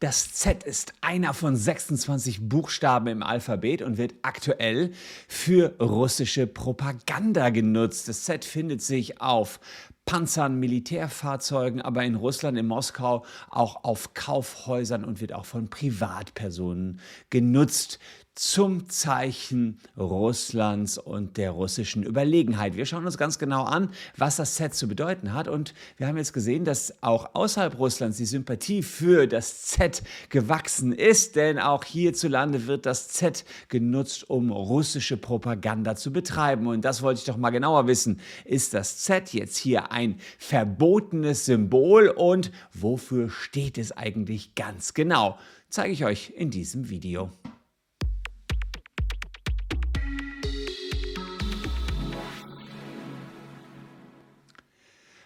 Das 0.00 0.32
Z 0.32 0.64
ist 0.64 0.94
einer 1.02 1.34
von 1.34 1.54
26 1.54 2.48
Buchstaben 2.48 3.06
im 3.08 3.22
Alphabet 3.22 3.82
und 3.82 3.98
wird 3.98 4.14
aktuell 4.22 4.92
für 5.28 5.76
russische 5.78 6.46
Propaganda 6.46 7.50
genutzt. 7.50 8.08
Das 8.08 8.24
Z 8.24 8.46
findet 8.46 8.80
sich 8.80 9.20
auf 9.20 9.60
Panzern, 10.06 10.58
Militärfahrzeugen, 10.58 11.82
aber 11.82 12.02
in 12.02 12.14
Russland, 12.14 12.56
in 12.56 12.66
Moskau 12.66 13.26
auch 13.50 13.84
auf 13.84 14.14
Kaufhäusern 14.14 15.04
und 15.04 15.20
wird 15.20 15.34
auch 15.34 15.44
von 15.44 15.68
Privatpersonen 15.68 16.98
genutzt 17.28 17.98
zum 18.40 18.88
Zeichen 18.88 19.78
Russlands 19.98 20.96
und 20.96 21.36
der 21.36 21.50
russischen 21.50 22.02
Überlegenheit. 22.02 22.74
Wir 22.74 22.86
schauen 22.86 23.04
uns 23.04 23.18
ganz 23.18 23.38
genau 23.38 23.64
an, 23.64 23.90
was 24.16 24.36
das 24.36 24.54
Z 24.54 24.74
zu 24.74 24.88
bedeuten 24.88 25.34
hat. 25.34 25.46
Und 25.46 25.74
wir 25.98 26.06
haben 26.06 26.16
jetzt 26.16 26.32
gesehen, 26.32 26.64
dass 26.64 27.02
auch 27.02 27.34
außerhalb 27.34 27.78
Russlands 27.78 28.16
die 28.16 28.24
Sympathie 28.24 28.82
für 28.82 29.26
das 29.26 29.66
Z 29.66 30.02
gewachsen 30.30 30.92
ist, 30.92 31.36
denn 31.36 31.58
auch 31.58 31.84
hierzulande 31.84 32.66
wird 32.66 32.86
das 32.86 33.08
Z 33.08 33.44
genutzt, 33.68 34.30
um 34.30 34.50
russische 34.50 35.18
Propaganda 35.18 35.94
zu 35.94 36.10
betreiben. 36.10 36.66
Und 36.66 36.86
das 36.86 37.02
wollte 37.02 37.18
ich 37.18 37.26
doch 37.26 37.36
mal 37.36 37.50
genauer 37.50 37.88
wissen. 37.88 38.20
Ist 38.46 38.72
das 38.72 38.96
Z 39.00 39.34
jetzt 39.34 39.58
hier 39.58 39.92
ein 39.92 40.18
verbotenes 40.38 41.44
Symbol 41.44 42.08
und 42.08 42.52
wofür 42.72 43.28
steht 43.28 43.76
es 43.76 43.92
eigentlich 43.92 44.54
ganz 44.54 44.94
genau? 44.94 45.38
Zeige 45.68 45.92
ich 45.92 46.06
euch 46.06 46.32
in 46.34 46.50
diesem 46.50 46.88
Video. 46.88 47.30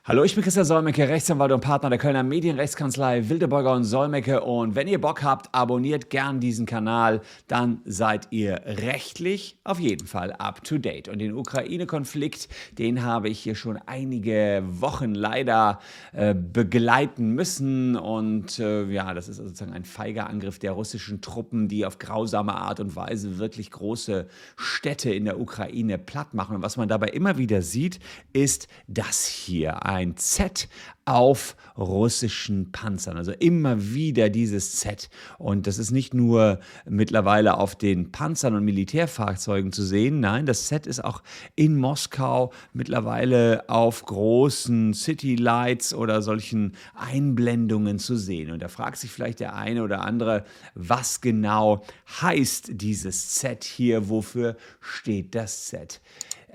Hallo, 0.07 0.23
ich 0.23 0.35
bin 0.35 0.45
Christian 0.45 0.67
Solmecke, 0.67 1.09
Rechtsanwalt 1.09 1.51
und 1.51 1.63
Partner 1.63 1.89
der 1.89 1.99
Kölner 1.99 2.23
Medienrechtskanzlei 2.23 3.31
Wildeborger 3.31 3.73
und 3.73 3.85
Solmecke. 3.85 4.43
Und 4.43 4.75
wenn 4.75 4.87
ihr 4.87 5.01
Bock 5.01 5.23
habt, 5.23 5.55
abonniert 5.55 6.11
gern 6.11 6.41
diesen 6.41 6.67
Kanal, 6.67 7.23
dann 7.49 7.81
seid 7.87 8.29
ihr 8.31 8.61
rechtlich 8.67 9.57
auf 9.65 9.81
jeden 9.81 10.07
Fall 10.07 10.33
up 10.33 10.63
to 10.63 10.77
date. 10.77 11.09
Und 11.09 11.21
den 11.21 11.33
Ukraine-Konflikt, 11.33 12.51
den 12.77 13.03
habe 13.03 13.31
ich 13.31 13.41
hier 13.41 13.55
schon 13.55 13.79
einige 13.87 14.63
Wochen 14.67 15.15
leider 15.15 15.79
äh, 16.13 16.35
begleiten 16.35 17.31
müssen. 17.31 17.97
Und 17.97 18.59
äh, 18.59 18.85
ja, 18.85 19.15
das 19.15 19.31
ist 19.31 19.39
sozusagen 19.39 19.73
ein 19.73 19.87
feiger 19.87 20.29
Angriff 20.29 20.59
der 20.59 20.73
russischen 20.73 21.23
Truppen, 21.23 21.67
die 21.67 21.87
auf 21.87 21.99
grausame 21.99 22.55
Art 22.55 22.79
und 22.79 22.95
Weise 22.95 23.39
wirklich 23.39 23.71
große 23.71 24.27
Städte 24.59 25.15
in 25.15 25.25
der 25.25 25.41
Ukraine 25.41 25.97
platt 25.97 26.35
machen. 26.35 26.57
Und 26.57 26.63
was 26.63 26.77
man 26.77 26.89
dabei 26.89 27.07
immer 27.07 27.39
wieder 27.39 27.63
sieht, 27.63 28.01
ist 28.35 28.69
das 28.87 29.25
hier 29.25 29.87
ein 29.95 30.17
Z 30.17 30.69
auf 31.07 31.57
russischen 31.77 32.73
Panzern. 32.73 33.17
Also 33.17 33.33
immer 33.33 33.93
wieder 33.93 34.31
dieses 34.31 34.77
Z. 34.77 35.11
Und 35.39 35.67
das 35.67 35.79
ist 35.79 35.91
nicht 35.91 36.15
nur 36.15 36.61
mittlerweile 36.87 37.59
auf 37.59 37.77
den 37.77 38.11
Panzern 38.11 38.55
und 38.55 38.65
Militärfahrzeugen 38.65 39.73
zu 39.73 39.83
sehen. 39.83 40.21
Nein, 40.21 40.47
das 40.47 40.67
Z 40.67 40.87
ist 40.87 41.05
auch 41.05 41.23
in 41.57 41.77
Moskau 41.77 42.53
mittlerweile 42.73 43.69
auf 43.69 44.05
großen 44.05 44.95
City 44.95 45.37
Lights 45.37 45.93
oder 45.93 46.23
solchen 46.23 46.73
Einblendungen 46.95 47.99
zu 47.99 48.17
sehen. 48.17 48.51
Und 48.51 48.63
da 48.63 48.69
fragt 48.69 48.97
sich 48.97 49.11
vielleicht 49.11 49.41
der 49.41 49.55
eine 49.55 49.83
oder 49.83 50.01
andere, 50.03 50.45
was 50.75 51.21
genau 51.21 51.85
heißt 52.23 52.71
dieses 52.73 53.31
Z 53.31 53.65
hier? 53.65 54.09
Wofür 54.09 54.57
steht 54.81 55.35
das 55.35 55.67
Z? 55.67 56.01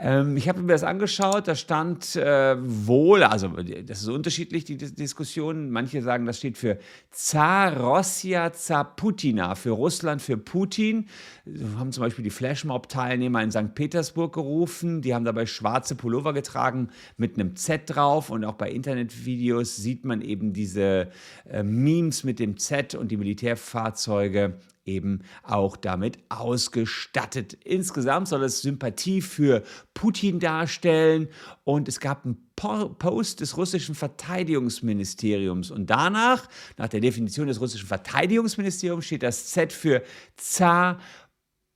Ähm, 0.02 0.38
ich 0.38 0.48
habe 0.48 0.62
mir 0.62 0.72
das 0.72 0.84
angeschaut, 0.84 1.48
da 1.50 1.56
stand 1.56 2.16
äh, 2.16 2.56
wohl, 2.58 3.22
also 3.24 3.50
das 3.50 4.02
ist 4.02 4.08
unterschiedlich, 4.08 4.64
die 4.64 4.78
Diskussion. 4.78 5.72
Manche 5.72 6.02
sagen, 6.02 6.26
das 6.26 6.38
steht 6.38 6.58
für 6.58 6.80
Zar 7.12 7.78
Rossia 7.78 8.54
Zaputina, 8.54 9.56
für 9.56 9.72
Russland, 9.72 10.22
für 10.22 10.38
Putin. 10.38 11.08
Wir 11.44 11.78
haben 11.78 11.92
zum 11.92 12.04
Beispiel 12.04 12.24
die 12.24 12.30
Flashmob-Teilnehmer 12.30 13.44
in 13.44 13.52
St. 13.52 13.76
Petersburg 13.76 14.34
gerufen. 14.34 15.02
Die 15.02 15.14
haben 15.14 15.26
dabei 15.26 15.46
schwarze 15.46 15.96
Pullover 15.96 16.32
getragen 16.32 16.90
mit 17.18 17.38
einem 17.38 17.58
Z 17.58 17.82
drauf. 17.88 18.30
Und 18.30 18.46
auch 18.46 18.56
bei 18.56 18.72
Internetvideos 18.72 19.76
sieht 19.76 20.06
man 20.06 20.22
eben 20.22 20.54
diese 20.54 21.10
äh, 21.50 21.62
Memes 21.62 22.24
mit 22.24 22.40
dem 22.40 22.58
Z 22.58 22.96
und 22.96 23.12
die 23.12 23.18
Militärfahrzeuge 23.18 24.60
eben 24.90 25.20
auch 25.44 25.78
damit 25.78 26.18
ausgestattet. 26.30 27.58
Insgesamt 27.64 28.28
soll 28.28 28.44
es 28.44 28.62
Sympathie 28.62 29.22
für 29.22 29.64
Putin 29.94 30.40
darstellen 30.40 31.30
und 31.64 31.88
es 31.88 32.00
gab 32.00 32.26
einen 32.26 32.38
Post 32.56 33.40
des 33.40 33.56
russischen 33.56 33.96
Verteidigungsministeriums 33.96 35.72
und 35.72 35.90
danach, 35.90 36.48
nach 36.78 36.90
der 36.90 37.00
Definition 37.00 37.48
des 37.48 37.62
russischen 37.62 37.88
Verteidigungsministeriums, 37.88 39.06
steht 39.06 39.24
das 39.24 39.48
Z 39.48 39.72
für 39.72 40.04
Zar 40.36 41.00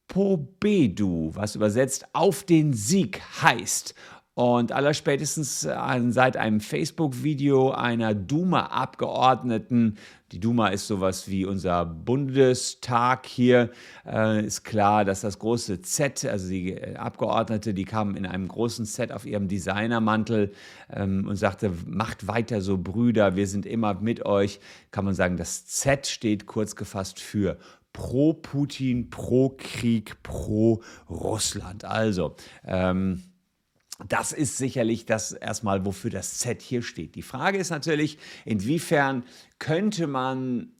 Pobedu, 0.07 1.31
was 1.33 1.55
übersetzt 1.55 2.05
auf 2.13 2.43
den 2.43 2.73
Sieg 2.73 3.21
heißt. 3.41 3.95
Und 4.35 4.71
allerspätestens 4.71 5.63
äh, 5.63 6.01
seit 6.09 6.37
einem 6.37 6.59
Facebook-Video 6.59 7.69
einer 7.69 8.15
Duma-Abgeordneten, 8.15 9.99
die 10.31 10.39
Duma 10.39 10.69
ist 10.69 10.87
sowas 10.87 11.27
wie 11.29 11.45
unser 11.45 11.85
Bundestag 11.85 13.27
hier, 13.27 13.69
äh, 14.07 14.43
ist 14.43 14.63
klar, 14.63 15.05
dass 15.05 15.21
das 15.21 15.37
große 15.37 15.81
Z, 15.81 16.25
also 16.25 16.49
die 16.49 16.73
äh, 16.73 16.95
Abgeordnete, 16.95 17.75
die 17.75 17.85
kam 17.85 18.15
in 18.15 18.25
einem 18.25 18.47
großen 18.47 18.85
Set 18.85 19.11
auf 19.11 19.27
ihrem 19.27 19.47
Designermantel 19.47 20.51
ähm, 20.91 21.27
und 21.27 21.35
sagte, 21.35 21.71
macht 21.85 22.27
weiter 22.27 22.61
so 22.61 22.79
Brüder, 22.79 23.35
wir 23.35 23.45
sind 23.45 23.67
immer 23.67 23.93
mit 23.93 24.25
euch. 24.25 24.59
Kann 24.89 25.05
man 25.05 25.13
sagen, 25.13 25.37
das 25.37 25.67
Z 25.67 26.07
steht 26.07 26.47
kurz 26.47 26.75
gefasst 26.75 27.19
für 27.19 27.59
pro 27.93 28.33
Putin, 28.33 29.11
pro 29.11 29.49
Krieg, 29.49 30.23
pro 30.23 30.81
Russland. 31.07 31.85
Also, 31.85 32.35
ähm, 32.65 33.21
das 34.07 34.31
ist 34.31 34.57
sicherlich 34.57 35.05
das 35.05 35.31
erstmal, 35.31 35.85
wofür 35.85 36.09
das 36.09 36.39
Z 36.39 36.61
hier 36.61 36.81
steht. 36.81 37.15
Die 37.15 37.21
Frage 37.21 37.57
ist 37.57 37.69
natürlich, 37.69 38.17
inwiefern 38.45 39.23
könnte 39.59 40.07
man 40.07 40.71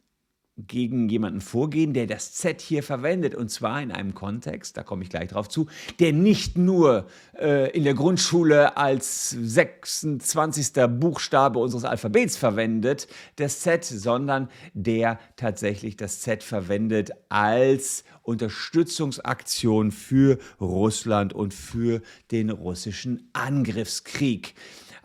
gegen 0.56 1.10
jemanden 1.10 1.42
vorgehen, 1.42 1.94
der 1.94 2.06
das 2.06 2.34
Z 2.34 2.62
hier 2.62 2.84
verwendet. 2.84 3.34
Und 3.34 3.50
zwar 3.50 3.82
in 3.82 3.92
einem 3.92 4.14
Kontext, 4.14 4.78
da 4.78 4.84
komme 4.84 5.04
ich 5.04 5.10
gleich 5.10 5.30
drauf 5.30 5.50
zu, 5.50 5.68
der 6.00 6.14
nicht 6.14 6.58
nur 6.58 7.08
äh, 7.40 7.72
in 7.72 7.84
der 7.84 7.96
Grundschule 7.96 8.78
als 8.78 9.32
26. 9.32 10.74
Buchstabe 11.00 11.60
unseres 11.60 11.86
Alphabets 11.86 12.38
verwendet, 12.38 13.08
das 13.38 13.62
Z, 13.62 13.84
sondern 13.84 14.50
der 14.74 15.20
tatsächlich 15.38 15.98
das 15.98 16.22
Z 16.22 16.44
verwendet 16.44 17.12
als 17.30 18.04
Unterstützungsaktion 18.22 19.92
für 19.92 20.38
Russland 20.62 21.34
und 21.34 21.54
für 21.54 22.02
den 22.32 22.52
russischen 22.52 23.30
Angriffskrieg. 23.34 24.54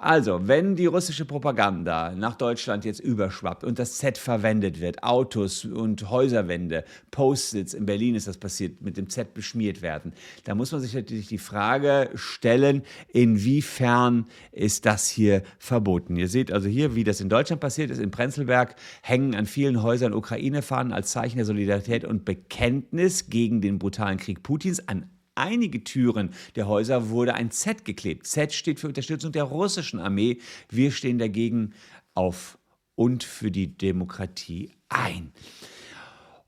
Also, 0.00 0.46
wenn 0.46 0.76
die 0.76 0.86
russische 0.86 1.24
Propaganda 1.24 2.12
nach 2.14 2.36
Deutschland 2.36 2.84
jetzt 2.84 3.00
überschwappt 3.00 3.64
und 3.64 3.80
das 3.80 3.98
Z 3.98 4.16
verwendet 4.16 4.80
wird, 4.80 5.02
Autos 5.02 5.64
und 5.64 6.08
Häuserwände, 6.08 6.84
Post-its, 7.10 7.74
in 7.74 7.84
Berlin 7.84 8.14
ist 8.14 8.28
das 8.28 8.38
passiert, 8.38 8.80
mit 8.80 8.96
dem 8.96 9.10
Z 9.10 9.34
beschmiert 9.34 9.82
werden, 9.82 10.12
da 10.44 10.54
muss 10.54 10.70
man 10.70 10.80
sich 10.80 10.94
natürlich 10.94 11.26
die 11.26 11.38
Frage 11.38 12.10
stellen, 12.14 12.82
inwiefern 13.08 14.26
ist 14.52 14.86
das 14.86 15.08
hier 15.08 15.42
verboten? 15.58 16.14
Ihr 16.14 16.28
seht 16.28 16.52
also 16.52 16.68
hier, 16.68 16.94
wie 16.94 17.02
das 17.02 17.20
in 17.20 17.28
Deutschland 17.28 17.60
passiert 17.60 17.90
ist. 17.90 17.98
In 17.98 18.12
Prenzlberg 18.12 18.76
hängen 19.02 19.34
an 19.34 19.46
vielen 19.46 19.82
Häusern 19.82 20.14
Ukraine-Fahnen 20.14 20.92
als 20.92 21.10
Zeichen 21.10 21.38
der 21.38 21.44
Solidarität 21.44 22.04
und 22.04 22.24
Bekenntnis 22.24 23.30
gegen 23.30 23.60
den 23.60 23.80
brutalen 23.80 24.18
Krieg 24.18 24.44
Putins 24.44 24.86
an 24.86 25.10
einige 25.38 25.84
Türen 25.84 26.30
der 26.56 26.66
Häuser 26.66 27.10
wurde 27.10 27.34
ein 27.34 27.50
Z 27.50 27.84
geklebt. 27.84 28.26
Z 28.26 28.52
steht 28.52 28.80
für 28.80 28.88
Unterstützung 28.88 29.32
der 29.32 29.44
russischen 29.44 30.00
Armee. 30.00 30.38
Wir 30.68 30.90
stehen 30.90 31.18
dagegen 31.18 31.74
auf 32.14 32.58
und 32.94 33.24
für 33.24 33.50
die 33.50 33.78
Demokratie 33.78 34.72
ein. 34.88 35.32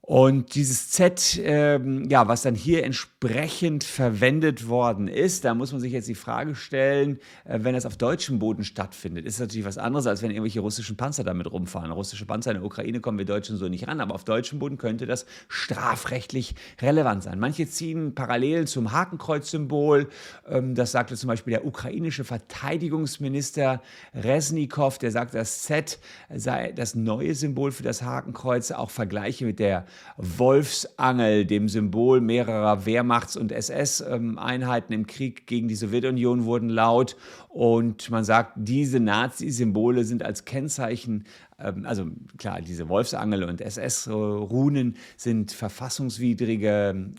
Und 0.03 0.55
dieses 0.55 0.91
Z, 0.91 1.39
ähm, 1.45 2.09
ja, 2.09 2.27
was 2.27 2.43
dann 2.43 2.55
hier 2.55 2.85
entsprechend 2.85 3.85
verwendet 3.85 4.67
worden 4.67 5.09
ist, 5.09 5.45
da 5.45 5.55
muss 5.55 5.73
man 5.73 5.81
sich 5.81 5.93
jetzt 5.93 6.09
die 6.09 6.15
Frage 6.15 6.55
stellen, 6.55 7.19
äh, 7.45 7.59
wenn 7.63 7.75
das 7.75 7.85
auf 7.85 7.99
deutschem 7.99 8.39
Boden 8.39 8.65
stattfindet, 8.65 9.27
ist 9.27 9.39
das 9.39 9.47
natürlich 9.47 9.67
was 9.67 9.77
anderes, 9.77 10.07
als 10.07 10.23
wenn 10.23 10.31
irgendwelche 10.31 10.61
russischen 10.61 10.97
Panzer 10.97 11.23
damit 11.23 11.53
rumfahren. 11.53 11.91
Russische 11.91 12.25
Panzer 12.25 12.53
in 12.53 12.57
der 12.57 12.65
Ukraine 12.65 13.01
kommen 13.01 13.19
wir 13.19 13.27
Deutschen 13.27 13.59
so 13.59 13.69
nicht 13.69 13.87
ran, 13.89 14.01
aber 14.01 14.15
auf 14.15 14.25
deutschem 14.25 14.59
Boden 14.59 14.79
könnte 14.79 15.05
das 15.05 15.27
strafrechtlich 15.49 16.55
relevant 16.81 17.23
sein. 17.23 17.39
Manche 17.39 17.69
ziehen 17.69 18.15
Parallelen 18.15 18.67
zum 18.67 18.93
Hakenkreuz-Symbol. 18.93 20.09
Ähm, 20.49 20.75
das 20.75 20.93
sagte 20.93 21.15
zum 21.15 21.29
Beispiel 21.29 21.53
der 21.53 21.67
ukrainische 21.67 22.25
Verteidigungsminister 22.25 23.83
Resnikow, 24.15 24.97
der 24.97 25.11
sagt, 25.11 25.35
das 25.35 25.63
Z 25.63 25.99
sei 26.35 26.73
das 26.73 26.95
neue 26.95 27.35
Symbol 27.35 27.71
für 27.71 27.83
das 27.83 28.03
Hakenkreuz, 28.03 28.71
auch 28.71 28.91
Vergleiche 28.91 29.45
mit 29.45 29.59
der 29.59 29.85
Wolfsangel, 30.17 31.47
dem 31.47 31.69
Symbol 31.69 32.21
mehrerer 32.21 32.85
Wehrmachts- 32.87 33.37
und 33.37 33.53
SS-Einheiten 33.53 34.93
im 34.93 35.07
Krieg 35.07 35.47
gegen 35.47 35.69
die 35.69 35.75
Sowjetunion, 35.75 36.45
wurden 36.45 36.69
laut. 36.69 37.17
Und 37.49 38.11
man 38.11 38.25
sagt, 38.25 38.53
diese 38.57 39.01
Nazi-Symbole 39.01 40.05
sind 40.05 40.23
als 40.23 40.45
Kennzeichen 40.45 41.25
ähm, 41.61 41.85
also 41.87 42.07
klar, 42.39 42.61
diese 42.61 42.89
Wolfsangel 42.89 43.45
und 43.45 43.61
SS-Runen 43.61 44.97
sind 45.17 45.53
verfassungswidrige 45.53 47.13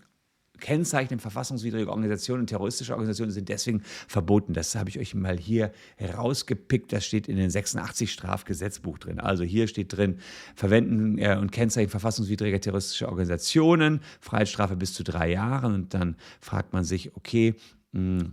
Kennzeichen 0.62 1.18
verfassungswidrige 1.18 1.90
Organisationen 1.90 2.42
und 2.42 2.46
terroristische 2.46 2.92
Organisationen 2.92 3.32
sind 3.32 3.48
deswegen 3.48 3.82
verboten. 4.06 4.54
Das 4.54 4.76
habe 4.76 4.88
ich 4.88 4.98
euch 4.98 5.12
mal 5.12 5.36
hier 5.36 5.72
herausgepickt. 5.96 6.92
Das 6.92 7.04
steht 7.04 7.28
in 7.28 7.36
den 7.36 7.50
86 7.50 8.10
Strafgesetzbuch 8.12 8.98
drin. 8.98 9.18
Also 9.18 9.42
hier 9.42 9.66
steht 9.66 9.96
drin, 9.96 10.18
Verwenden 10.54 11.18
äh, 11.18 11.36
und 11.38 11.50
Kennzeichen 11.50 11.90
verfassungswidriger 11.90 12.60
terroristischer 12.60 13.08
Organisationen, 13.08 14.00
Freiheitsstrafe 14.20 14.76
bis 14.76 14.94
zu 14.94 15.02
drei 15.02 15.32
Jahren. 15.32 15.74
Und 15.74 15.94
dann 15.94 16.16
fragt 16.40 16.72
man 16.72 16.84
sich, 16.84 17.14
okay, 17.16 17.56
mh, 17.90 18.20
hm, 18.20 18.32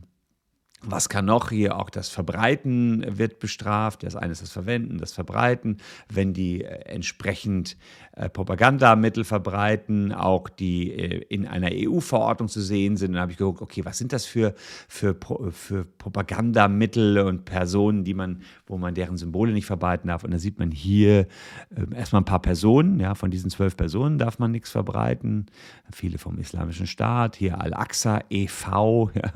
was 0.82 1.10
kann 1.10 1.26
noch 1.26 1.50
hier? 1.50 1.78
Auch 1.78 1.90
das 1.90 2.10
Verbreiten 2.10 3.18
wird 3.18 3.40
bestraft. 3.40 4.04
Das 4.04 4.16
eine 4.16 4.32
ist 4.32 4.42
das 4.42 4.52
Verwenden, 4.52 4.98
das 4.98 5.12
Verbreiten. 5.12 5.78
Wenn 6.08 6.34
die 6.34 6.64
äh, 6.64 6.68
entsprechend 6.86 7.76
äh, 8.14 8.30
Propagandamittel 8.30 9.26
verbreiten, 9.26 10.14
auch 10.14 10.48
die 10.48 10.92
äh, 10.92 11.26
in 11.30 11.48
einer 11.48 11.70
EU-Verordnung 11.74 12.48
zu 12.48 12.62
sehen 12.62 12.96
sind, 12.96 13.14
dann 13.14 13.22
habe 13.22 13.32
ich 13.34 13.38
geguckt, 13.38 13.62
okay, 13.62 13.84
was 13.84 13.98
sind 13.98 14.14
das 14.14 14.26
für, 14.26 14.54
für, 14.88 15.18
für 15.52 15.86
Propagandamittel 15.86 17.20
und 17.20 17.44
Personen, 17.44 18.06
die 18.06 18.14
man, 18.14 18.42
wo 18.66 18.78
man 18.78 18.94
deren 18.94 19.18
Symbole 19.18 19.52
nicht 19.52 19.66
verbreiten 19.66 20.08
darf. 20.08 20.24
Und 20.24 20.32
da 20.32 20.40
sieht 20.40 20.60
man 20.60 20.72
hier 20.72 21.28
äh, 21.76 21.96
erstmal 21.96 22.22
ein 22.22 22.26
paar 22.26 22.42
Personen. 22.42 23.00
Ja, 23.02 23.16
von 23.16 23.32
diesen 23.32 23.50
zwölf 23.50 23.76
Personen 23.76 24.18
darf 24.18 24.40
man 24.40 24.52
nichts 24.52 24.70
verbreiten. 24.70 25.48
Viele 25.92 26.20
vom 26.20 26.38
Islamischen 26.40 26.88
Staat. 26.88 27.36
Hier 27.36 27.60
Al-Aqsa 27.60 28.22
e.V. 28.30 29.12
Ja, 29.20 29.32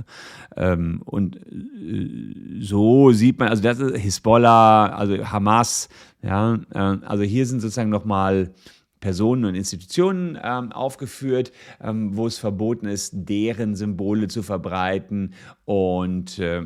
ähm, 0.55 1.01
und 1.35 2.59
äh, 2.59 2.61
so 2.61 3.11
sieht 3.11 3.39
man, 3.39 3.49
also 3.49 3.63
das 3.63 3.79
ist 3.79 3.97
Hisbollah, 3.97 4.87
also 4.87 5.25
Hamas, 5.25 5.89
ja, 6.21 6.55
äh, 6.73 6.97
also 7.05 7.23
hier 7.23 7.45
sind 7.45 7.61
sozusagen 7.61 7.89
nochmal 7.89 8.53
Personen 8.99 9.43
und 9.43 9.55
Institutionen 9.55 10.39
ähm, 10.41 10.71
aufgeführt, 10.71 11.51
ähm, 11.81 12.15
wo 12.15 12.25
es 12.25 12.37
verboten 12.37 12.87
ist, 12.87 13.11
deren 13.13 13.75
Symbole 13.75 14.29
zu 14.29 14.43
verbreiten 14.43 15.33
und 15.65 16.39
äh, 16.39 16.65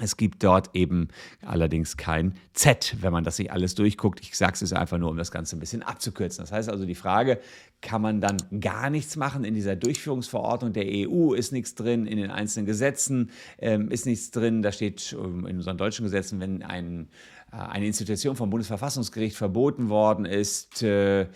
es 0.00 0.16
gibt 0.16 0.42
dort 0.44 0.70
eben 0.74 1.08
allerdings 1.44 1.96
kein 1.96 2.34
Z, 2.52 2.96
wenn 3.00 3.12
man 3.12 3.24
das 3.24 3.36
sich 3.36 3.52
alles 3.52 3.74
durchguckt. 3.74 4.20
Ich 4.20 4.36
sage 4.36 4.56
es 4.60 4.72
einfach 4.72 4.98
nur, 4.98 5.10
um 5.10 5.16
das 5.16 5.30
Ganze 5.30 5.56
ein 5.56 5.60
bisschen 5.60 5.82
abzukürzen. 5.82 6.42
Das 6.42 6.52
heißt 6.52 6.68
also, 6.68 6.84
die 6.84 6.94
Frage, 6.94 7.40
kann 7.80 8.02
man 8.02 8.20
dann 8.20 8.38
gar 8.60 8.90
nichts 8.90 9.16
machen 9.16 9.44
in 9.44 9.54
dieser 9.54 9.76
Durchführungsverordnung 9.76 10.72
der 10.72 10.84
EU, 10.86 11.32
ist 11.32 11.52
nichts 11.52 11.74
drin, 11.74 12.06
in 12.06 12.18
den 12.18 12.30
einzelnen 12.30 12.66
Gesetzen 12.66 13.30
ähm, 13.58 13.90
ist 13.90 14.06
nichts 14.06 14.30
drin. 14.30 14.62
Da 14.62 14.72
steht 14.72 15.16
ähm, 15.18 15.46
in 15.46 15.56
unseren 15.56 15.78
deutschen 15.78 16.04
Gesetzen, 16.04 16.40
wenn 16.40 16.62
ein, 16.62 17.08
äh, 17.52 17.56
eine 17.56 17.86
Institution 17.86 18.34
vom 18.34 18.50
Bundesverfassungsgericht 18.50 19.36
verboten 19.36 19.88
worden 19.88 20.24
ist, 20.24 20.82
äh, 20.82 21.26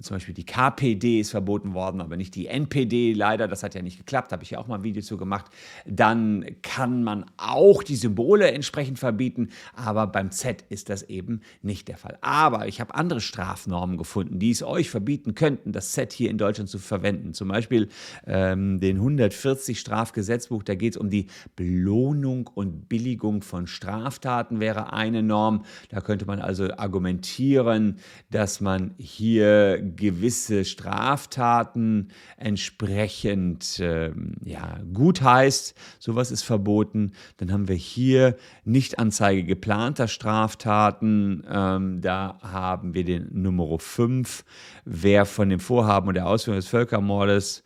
zum 0.00 0.16
Beispiel 0.16 0.34
die 0.34 0.44
KPD 0.44 1.20
ist 1.20 1.30
verboten 1.30 1.74
worden, 1.74 2.00
aber 2.00 2.16
nicht 2.16 2.34
die 2.34 2.48
NPD. 2.48 3.12
Leider, 3.12 3.48
das 3.48 3.62
hat 3.62 3.74
ja 3.74 3.82
nicht 3.82 3.98
geklappt, 3.98 4.32
habe 4.32 4.42
ich 4.42 4.50
ja 4.50 4.58
auch 4.58 4.66
mal 4.66 4.76
ein 4.76 4.82
Video 4.82 5.02
zu 5.02 5.16
gemacht. 5.16 5.46
Dann 5.86 6.44
kann 6.62 7.04
man 7.04 7.24
auch 7.36 7.82
die 7.82 7.96
Symbole 7.96 8.50
entsprechend 8.50 8.98
verbieten, 8.98 9.50
aber 9.74 10.06
beim 10.06 10.30
Z 10.30 10.64
ist 10.68 10.88
das 10.88 11.04
eben 11.04 11.40
nicht 11.62 11.88
der 11.88 11.98
Fall. 11.98 12.18
Aber 12.20 12.66
ich 12.66 12.80
habe 12.80 12.94
andere 12.94 13.20
Strafnormen 13.20 13.96
gefunden, 13.96 14.38
die 14.38 14.50
es 14.50 14.62
euch 14.62 14.90
verbieten 14.90 15.34
könnten, 15.34 15.72
das 15.72 15.92
Z 15.92 16.12
hier 16.12 16.30
in 16.30 16.38
Deutschland 16.38 16.68
zu 16.68 16.78
verwenden. 16.78 17.32
Zum 17.32 17.48
Beispiel 17.48 17.88
ähm, 18.26 18.80
den 18.80 18.96
140 18.96 19.78
Strafgesetzbuch, 19.78 20.64
da 20.64 20.74
geht 20.74 20.94
es 20.94 20.96
um 20.96 21.10
die 21.10 21.26
Belohnung 21.54 22.50
und 22.52 22.88
Billigung 22.88 23.42
von 23.42 23.66
Straftaten, 23.66 24.58
wäre 24.58 24.92
eine 24.92 25.22
Norm. 25.22 25.64
Da 25.90 26.00
könnte 26.00 26.26
man 26.26 26.40
also 26.40 26.72
argumentieren, 26.76 27.98
dass 28.30 28.60
man 28.60 28.94
hier 28.98 29.91
gewisse 29.96 30.64
Straftaten 30.64 32.08
entsprechend 32.36 33.78
äh, 33.80 34.12
ja, 34.44 34.80
gut 34.92 35.22
heißt. 35.22 35.74
Sowas 35.98 36.30
ist 36.30 36.42
verboten. 36.42 37.12
Dann 37.36 37.52
haben 37.52 37.68
wir 37.68 37.76
hier 37.76 38.36
Nichtanzeige 38.64 39.44
geplanter 39.44 40.08
Straftaten. 40.08 41.44
Ähm, 41.50 42.00
da 42.00 42.38
haben 42.42 42.94
wir 42.94 43.04
den 43.04 43.28
Nummer 43.32 43.78
5. 43.78 44.44
Wer 44.84 45.24
von 45.26 45.48
dem 45.48 45.60
Vorhaben 45.60 46.08
und 46.08 46.14
der 46.14 46.26
Ausführung 46.26 46.58
des 46.58 46.68
Völkermordes 46.68 47.64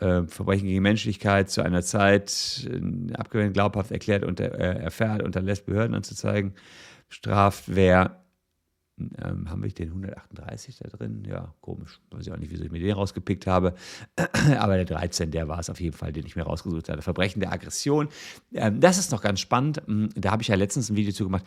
äh, 0.00 0.22
Verbrechen 0.24 0.68
gegen 0.68 0.82
Menschlichkeit 0.82 1.50
zu 1.50 1.62
einer 1.62 1.82
Zeit 1.82 2.68
äh, 2.68 3.14
abgewendet 3.14 3.54
glaubhaft 3.54 3.92
erklärt 3.92 4.24
und 4.24 4.40
äh, 4.40 4.48
erfährt, 4.48 5.22
unterlässt 5.22 5.66
Behörden 5.66 5.94
anzuzeigen, 5.94 6.54
straft 7.08 7.64
wer 7.66 8.25
ähm, 8.98 9.50
haben 9.50 9.62
wir 9.62 9.70
den 9.70 9.88
138 9.88 10.78
da 10.78 10.88
drin? 10.88 11.24
Ja, 11.28 11.54
komisch. 11.60 12.00
Weiß 12.10 12.26
ich 12.26 12.32
auch 12.32 12.38
nicht, 12.38 12.50
wieso 12.50 12.64
ich 12.64 12.70
mir 12.70 12.80
den 12.80 12.92
rausgepickt 12.92 13.46
habe. 13.46 13.74
Aber 14.58 14.76
der 14.76 14.86
13, 14.86 15.30
der 15.30 15.48
war 15.48 15.58
es 15.58 15.68
auf 15.68 15.80
jeden 15.80 15.96
Fall, 15.96 16.12
den 16.12 16.24
ich 16.24 16.36
mir 16.36 16.42
rausgesucht 16.42 16.88
hatte. 16.88 17.02
Verbrechen 17.02 17.40
der 17.40 17.52
Aggression. 17.52 18.08
Ähm, 18.54 18.80
das 18.80 18.98
ist 18.98 19.12
noch 19.12 19.22
ganz 19.22 19.40
spannend. 19.40 19.82
Hm, 19.86 20.08
da 20.14 20.30
habe 20.30 20.42
ich 20.42 20.48
ja 20.48 20.54
letztens 20.54 20.90
ein 20.90 20.96
Video 20.96 21.12
zu 21.12 21.24
gemacht. 21.24 21.44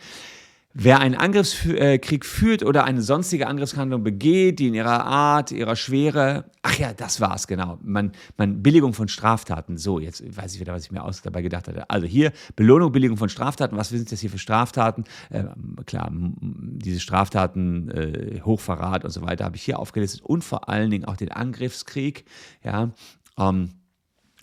Wer 0.72 1.00
einen 1.00 1.16
Angriffskrieg 1.16 2.24
führt 2.24 2.62
oder 2.62 2.84
eine 2.84 3.02
sonstige 3.02 3.48
Angriffshandlung 3.48 4.04
begeht, 4.04 4.60
die 4.60 4.68
in 4.68 4.74
ihrer 4.74 5.04
Art, 5.04 5.50
ihrer 5.50 5.74
Schwere, 5.74 6.44
ach 6.62 6.78
ja, 6.78 6.92
das 6.94 7.20
war's, 7.20 7.48
genau. 7.48 7.78
Man, 7.82 8.12
man 8.36 8.62
Billigung 8.62 8.94
von 8.94 9.08
Straftaten. 9.08 9.78
So, 9.78 9.98
jetzt 9.98 10.22
weiß 10.24 10.54
ich 10.54 10.60
wieder, 10.60 10.72
was 10.72 10.84
ich 10.84 10.92
mir 10.92 11.02
aus 11.02 11.22
dabei 11.22 11.42
gedacht 11.42 11.66
hatte. 11.66 11.90
Also 11.90 12.06
hier 12.06 12.32
Belohnung, 12.54 12.92
Billigung 12.92 13.16
von 13.16 13.28
Straftaten. 13.28 13.76
Was 13.76 13.88
sind 13.88 14.12
das 14.12 14.20
hier 14.20 14.30
für 14.30 14.38
Straftaten? 14.38 15.02
Äh, 15.30 15.42
klar, 15.86 16.08
diese 16.12 17.00
Straftaten, 17.00 17.90
äh, 17.90 18.40
Hochverrat 18.44 19.04
und 19.04 19.10
so 19.10 19.22
weiter 19.22 19.46
habe 19.46 19.56
ich 19.56 19.62
hier 19.62 19.80
aufgelistet 19.80 20.22
und 20.22 20.44
vor 20.44 20.68
allen 20.68 20.90
Dingen 20.90 21.04
auch 21.04 21.16
den 21.16 21.32
Angriffskrieg. 21.32 22.24
Ja, 22.62 22.92
ähm, 23.36 23.70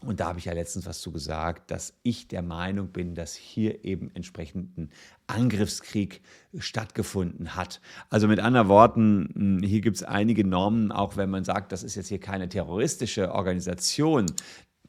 und 0.08 0.22
da 0.22 0.28
habe 0.28 0.40
ich 0.40 0.46
ja 0.46 0.54
letztens 0.54 0.86
was 0.86 1.02
zu 1.02 1.12
gesagt, 1.12 1.70
dass 1.70 1.94
ich 2.02 2.30
der 2.30 2.42
Meinung 2.42 2.94
bin, 2.94 3.14
dass 3.14 3.36
hier 3.36 3.84
eben 3.84 4.10
entsprechend 4.14 4.78
ein 4.78 4.90
Angriffskrieg 5.28 6.22
stattgefunden 6.58 7.58
hat. 7.58 7.82
Also 8.10 8.30
mit 8.30 8.40
anderen 8.40 8.70
Worten, 8.70 9.30
hm, 9.36 9.60
hier 9.64 9.82
gibt 9.82 9.98
es 9.98 10.04
einige 10.04 10.48
Normen, 10.48 10.94
auch 10.94 11.18
wenn 11.18 11.30
man 11.30 11.44
sagt, 11.44 11.74
das 11.74 11.84
ist 11.84 11.96
jetzt 11.96 12.08
hier 12.08 12.22
keine 12.22 12.48
terroristische 12.48 13.34
Organisation, 13.34 14.28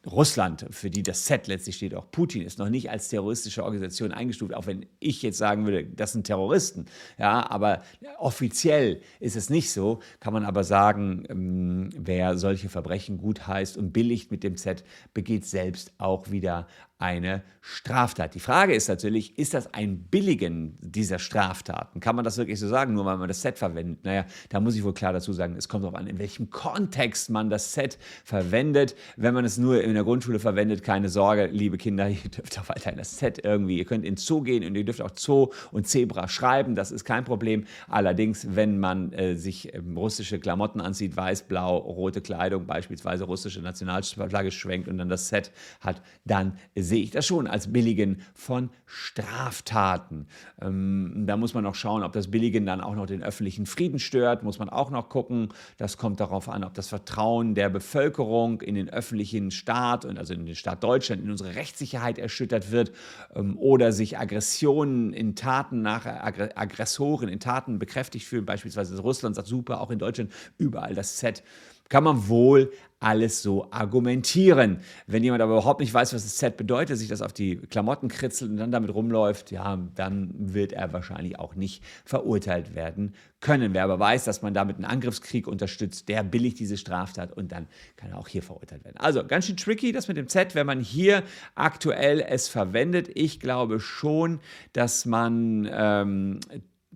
Russland, 0.07 0.67
für 0.71 0.91
die 0.91 1.03
das 1.03 1.25
Z 1.25 1.47
letztlich 1.47 1.77
steht, 1.77 1.95
auch 1.95 2.11
Putin, 2.11 2.43
ist 2.43 2.59
noch 2.59 2.69
nicht 2.69 2.91
als 2.91 3.09
terroristische 3.09 3.65
Organisation 3.65 4.13
eingestuft, 4.13 4.55
auch 4.55 4.67
wenn 4.67 4.87
ich 5.01 5.23
jetzt 5.23 5.39
sagen 5.39 5.65
würde, 5.65 5.85
das 5.85 6.13
sind 6.13 6.27
Terroristen. 6.27 6.87
Ja, 7.19 7.51
aber 7.51 7.83
offiziell 8.19 9.01
ist 9.21 9.37
es 9.37 9.51
nicht 9.51 9.73
so, 9.73 10.01
kann 10.21 10.33
man 10.33 10.45
aber 10.45 10.65
sagen, 10.65 11.25
ähm, 11.29 11.91
wer 11.97 12.39
solche 12.39 12.69
Verbrechen 12.69 13.19
gutheißt 13.19 13.77
und 13.77 13.93
billigt 13.93 14.31
mit 14.31 14.45
dem 14.45 14.57
Z, 14.57 14.85
begeht 15.15 15.45
selbst 15.45 15.93
auch 15.99 16.31
wieder 16.31 16.67
eine 16.99 17.43
Straftat. 17.61 18.35
Die 18.35 18.41
Frage 18.41 18.75
ist 18.75 18.89
natürlich, 18.89 19.39
ist 19.39 19.53
das 19.53 19.73
ein 19.75 19.99
Billigen 20.05 20.77
dieser 20.81 21.19
Straftaten? 21.19 22.01
Kann 22.01 22.17
man 22.17 22.25
das 22.25 22.39
wirklich 22.39 22.59
so 22.59 22.67
sagen, 22.67 22.95
nur 22.95 23.05
weil 23.05 23.19
man 23.19 23.29
das 23.29 23.43
Set 23.43 23.59
verwendet? 23.59 24.05
Naja, 24.05 24.25
da 24.49 24.59
muss 24.59 24.75
ich 24.75 24.83
wohl 24.83 24.95
klar 24.95 25.13
dazu 25.13 25.33
sagen, 25.33 25.55
es 25.57 25.69
kommt 25.69 25.85
darauf 25.85 25.95
an, 25.95 26.07
in 26.07 26.19
welchem 26.19 26.51
Kontext 26.51 27.31
man 27.31 27.51
das 27.51 27.75
Set 27.75 27.99
verwendet. 28.25 28.97
Wenn 29.17 29.35
man 29.35 29.45
es 29.45 29.59
nur 29.59 29.83
in 29.83 29.95
der 29.95 30.03
Grundschule 30.03 30.39
verwendet, 30.39 30.83
keine 30.83 31.09
Sorge, 31.09 31.47
liebe 31.47 31.77
Kinder, 31.77 32.09
ihr 32.09 32.17
dürft 32.17 32.59
auch 32.59 32.69
weiterhin 32.69 32.99
das 32.99 33.19
Set 33.19 33.45
irgendwie, 33.45 33.79
ihr 33.79 33.85
könnt 33.85 34.05
in 34.05 34.17
Zoo 34.17 34.41
gehen 34.41 34.65
und 34.65 34.75
ihr 34.75 34.85
dürft 34.85 35.03
auch 35.03 35.13
Zoo 35.15 35.49
und 35.71 35.87
Zebra 35.87 36.27
schreiben, 36.27 36.75
das 36.75 36.91
ist 36.91 37.05
kein 37.05 37.25
Problem. 37.25 37.67
Allerdings, 37.89 38.57
wenn 38.57 38.81
man 38.81 39.13
äh, 39.13 39.37
sich 39.37 39.75
äh, 39.75 39.83
russische 39.95 40.39
Klamotten 40.41 40.81
anzieht, 40.81 41.17
weiß, 41.17 41.43
blau, 41.43 41.77
rote 41.77 42.23
Kleidung, 42.23 42.67
beispielsweise 42.67 43.25
russische 43.25 43.61
Nationalflagge 43.61 44.51
schwenkt 44.51 44.89
und 44.89 44.99
dann 44.99 45.09
das 45.09 45.29
Set 45.29 45.53
hat, 45.81 46.03
dann 46.25 46.59
sehe 46.89 47.03
ich 47.03 47.11
das 47.11 47.27
schon 47.27 47.47
als 47.47 47.73
Billigen 47.73 48.23
von 48.35 48.71
Straftaten. 48.87 50.27
Ähm, 50.61 51.25
da 51.27 51.37
muss 51.37 51.55
man 51.55 51.65
noch 51.65 51.75
schauen, 51.75 52.03
ob 52.03 52.13
das 52.13 52.31
Billigen 52.31 52.67
dann 52.67 52.81
auch 52.81 52.95
noch 52.95 53.07
den 53.07 53.23
öffentlichen 53.23 53.67
Frieden 53.67 53.99
stört, 53.99 54.43
muss 54.43 54.59
man 54.59 54.69
auch 54.69 54.91
noch 54.91 55.09
gucken. 55.09 55.51
Das 55.77 55.99
kommt 55.99 56.21
darauf 56.21 56.49
an, 56.49 56.65
ob 56.65 56.75
das 56.75 56.89
Vertrauen 56.89 57.55
der 57.55 57.69
Bevölkerung 57.69 58.63
in 58.63 58.75
den 58.75 58.89
öffentlichen 58.89 59.51
Staat 59.51 60.05
und 60.05 60.19
also 60.19 60.35
in 60.35 60.47
den 60.47 60.57
Staat 60.57 60.83
Deutschland, 60.83 61.23
in 61.23 61.31
unsere 61.31 61.55
Rechtssicherheit 61.55 62.19
erschüttert 62.19 62.73
wird 62.73 62.93
ähm, 63.35 63.59
oder 63.59 63.93
sich 63.93 64.19
Aggressionen 64.19 65.13
in 65.13 65.37
Taten 65.37 65.83
nach 65.83 66.07
Aggressoren 66.07 67.29
in 67.29 67.41
Taten 67.41 67.79
bekräftigt 67.79 68.27
fühlen. 68.27 68.47
Beispielsweise 68.47 68.99
Russland 69.01 69.37
sagt 69.37 69.49
super, 69.49 69.81
auch 69.81 69.91
in 69.91 69.99
Deutschland 69.99 70.33
überall 70.57 70.95
das 70.95 71.17
Z 71.17 71.43
kann 71.89 72.05
man 72.05 72.29
wohl 72.29 72.71
alles 73.01 73.43
so 73.43 73.71
argumentieren. 73.71 74.81
Wenn 75.07 75.23
jemand 75.23 75.43
aber 75.43 75.53
überhaupt 75.53 75.81
nicht 75.81 75.95
weiß, 75.95 76.15
was 76.15 76.25
das 76.25 76.37
Z 76.37 76.57
bedeutet, 76.57 76.99
sich 76.99 77.09
das 77.09 77.23
auf 77.23 77.33
die 77.33 77.57
Klamotten 77.57 78.09
kritzelt 78.09 78.51
und 78.51 78.57
dann 78.57 78.73
damit 78.73 78.93
rumläuft, 78.93 79.53
ja, 79.53 79.79
dann 79.95 80.35
wird 80.37 80.73
er 80.73 80.93
wahrscheinlich 80.93 81.39
auch 81.39 81.55
nicht 81.55 81.85
verurteilt 82.05 82.75
werden 82.75 83.15
können. 83.41 83.73
Wer 83.73 83.85
aber 83.85 84.01
weiß, 84.01 84.25
dass 84.25 84.43
man 84.43 84.53
damit 84.53 84.77
einen 84.77 84.85
Angriffskrieg 84.85 85.47
unterstützt, 85.47 86.09
der 86.09 86.25
billigt 86.25 86.59
diese 86.59 86.77
Straftat 86.77 87.33
und 87.37 87.53
dann 87.53 87.69
kann 87.97 88.11
er 88.11 88.19
auch 88.19 88.29
hier 88.29 88.43
verurteilt 88.43 88.85
werden. 88.85 88.97
Also 88.99 89.25
ganz 89.25 89.47
schön 89.47 89.57
tricky, 89.57 89.93
das 89.93 90.09
mit 90.09 90.17
dem 90.17 90.27
Z, 90.27 90.57
wenn 90.57 90.67
man 90.67 90.81
hier 90.81 91.23
aktuell 91.55 92.21
es 92.21 92.49
verwendet. 92.49 93.11
Ich 93.15 93.39
glaube 93.39 93.79
schon, 93.79 94.41
dass 94.73 95.07
man 95.07 95.69
ähm, 95.71 96.41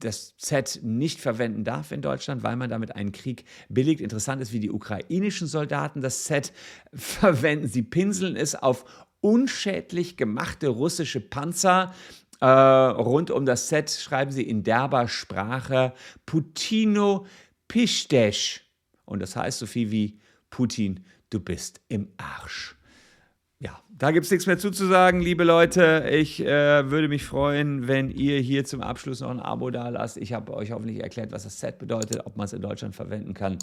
das 0.04 0.36
Z 0.36 0.80
nicht 0.82 1.20
verwenden 1.20 1.64
darf 1.64 1.92
in 1.92 2.02
Deutschland, 2.02 2.42
weil 2.42 2.56
man 2.56 2.70
damit 2.70 2.96
einen 2.96 3.12
Krieg 3.12 3.44
billigt. 3.68 4.00
Interessant 4.00 4.42
ist, 4.42 4.52
wie 4.52 4.60
die 4.60 4.70
ukrainischen 4.70 5.46
Soldaten 5.46 6.00
das 6.00 6.24
Z 6.24 6.52
verwenden. 6.92 7.68
Sie 7.68 7.82
pinseln 7.82 8.36
es 8.36 8.54
auf 8.54 8.84
unschädlich 9.20 10.16
gemachte 10.16 10.68
russische 10.68 11.20
Panzer. 11.20 11.94
Äh, 12.40 12.46
rund 12.46 13.30
um 13.30 13.46
das 13.46 13.68
Set 13.68 13.90
schreiben 13.90 14.32
sie 14.32 14.42
in 14.42 14.64
derber 14.64 15.06
Sprache 15.06 15.94
Putino 16.26 17.26
Pistesch. 17.68 18.64
Und 19.04 19.20
das 19.20 19.36
heißt 19.36 19.58
so 19.58 19.66
viel 19.66 19.90
wie 19.90 20.18
Putin, 20.50 21.04
du 21.30 21.40
bist 21.40 21.80
im 21.88 22.08
Arsch. 22.16 22.76
Ja, 23.62 23.80
da 23.96 24.10
gibt 24.10 24.24
es 24.24 24.32
nichts 24.32 24.48
mehr 24.48 24.58
zuzusagen, 24.58 25.20
liebe 25.20 25.44
Leute. 25.44 26.08
Ich 26.10 26.44
äh, 26.44 26.90
würde 26.90 27.06
mich 27.06 27.22
freuen, 27.24 27.86
wenn 27.86 28.10
ihr 28.10 28.40
hier 28.40 28.64
zum 28.64 28.80
Abschluss 28.80 29.20
noch 29.20 29.30
ein 29.30 29.38
Abo 29.38 29.70
da 29.70 29.88
lasst. 29.88 30.16
Ich 30.16 30.32
habe 30.32 30.52
euch 30.52 30.72
hoffentlich 30.72 31.00
erklärt, 31.00 31.30
was 31.30 31.44
das 31.44 31.60
Set 31.60 31.78
bedeutet, 31.78 32.26
ob 32.26 32.36
man 32.36 32.46
es 32.46 32.52
in 32.52 32.60
Deutschland 32.60 32.96
verwenden 32.96 33.34
kann. 33.34 33.58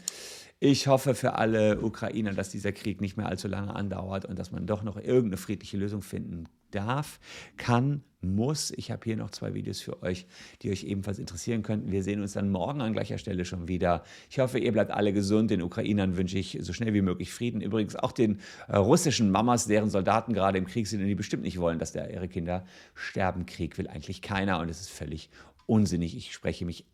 Ich 0.62 0.88
hoffe 0.88 1.16
für 1.16 1.34
alle 1.34 1.82
Ukrainer, 1.82 2.32
dass 2.32 2.50
dieser 2.50 2.72
Krieg 2.72 3.02
nicht 3.02 3.18
mehr 3.18 3.26
allzu 3.26 3.50
lange 3.50 3.76
andauert 3.76 4.24
und 4.24 4.40
dass 4.40 4.54
man 4.54 4.66
doch 4.66 4.84
noch 4.84 4.96
irgendeine 4.96 5.36
friedliche 5.36 5.76
Lösung 5.76 6.02
finden 6.02 6.46
darf, 6.72 7.20
kann, 7.58 8.04
muss. 8.22 8.72
Ich 8.72 8.92
habe 8.92 9.02
hier 9.04 9.16
noch 9.16 9.32
zwei 9.32 9.54
Videos 9.54 9.80
für 9.80 10.02
euch, 10.04 10.26
die 10.62 10.72
euch 10.72 10.84
ebenfalls 10.84 11.20
interessieren 11.20 11.64
könnten. 11.64 11.92
Wir 11.92 12.04
sehen 12.04 12.22
uns 12.22 12.34
dann 12.34 12.50
morgen 12.50 12.82
an 12.82 12.94
gleicher 12.94 13.18
Stelle 13.18 13.46
schon 13.46 13.68
wieder. 13.68 14.04
Ich 14.30 14.40
hoffe, 14.40 14.60
ihr 14.60 14.72
bleibt 14.72 14.92
alle 14.92 15.14
gesund. 15.14 15.52
Den 15.52 15.62
Ukrainern 15.62 16.18
wünsche 16.18 16.38
ich 16.38 16.58
so 16.62 16.74
schnell 16.74 16.94
wie 16.94 17.02
möglich 17.02 17.32
Frieden. 17.32 17.62
Übrigens 17.62 17.96
auch 17.96 18.12
den 18.12 18.40
äh, 18.68 18.76
russischen 18.76 19.32
Mamas, 19.32 19.68
deren 19.68 19.90
Soldaten 19.90 20.34
gerade 20.34 20.58
im 20.58 20.68
Krieg 20.68 20.88
sind 20.88 21.02
und 21.02 21.08
die 21.08 21.16
bestimmt 21.16 21.44
nicht 21.44 21.60
wollen, 21.60 21.80
dass 21.80 21.94
der, 21.94 22.12
ihre 22.14 22.28
Kinder 22.28 22.66
sterben. 22.94 23.46
Krieg 23.46 23.78
will 23.78 23.88
eigentlich 23.88 24.22
keiner 24.22 24.60
und 24.60 24.70
es 24.70 24.82
ist 24.82 24.90
völlig 24.90 25.30
unsinnig. 25.66 26.16
Ich 26.18 26.34
spreche 26.34 26.66
mich 26.66 26.86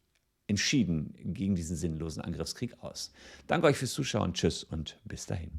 entschieden 0.48 1.16
gegen 1.24 1.56
diesen 1.56 1.76
sinnlosen 1.76 2.22
Angriffskrieg 2.22 2.84
aus. 2.84 3.12
Danke 3.48 3.68
euch 3.68 3.78
fürs 3.78 3.94
Zuschauen. 3.94 4.34
Tschüss 4.34 4.64
und 4.64 5.00
bis 5.06 5.26
dahin. 5.26 5.52